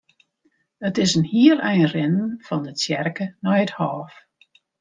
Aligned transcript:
It 0.83 0.97
is 1.03 1.15
in 1.19 1.25
hiel 1.31 1.59
ein 1.69 1.85
rinnen 1.93 2.31
fan 2.47 2.63
de 2.65 2.73
tsjerke 2.75 3.25
nei 3.43 3.59
it 3.65 3.75
hôf. 3.79 4.11